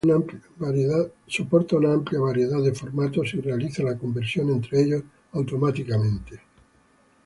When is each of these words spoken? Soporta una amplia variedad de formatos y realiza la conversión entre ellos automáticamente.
Soporta 1.27 1.75
una 1.77 1.93
amplia 1.93 2.19
variedad 2.19 2.59
de 2.59 2.73
formatos 2.73 3.35
y 3.35 3.39
realiza 3.39 3.83
la 3.83 3.99
conversión 3.99 4.49
entre 4.49 4.81
ellos 4.81 5.03
automáticamente. 5.33 6.41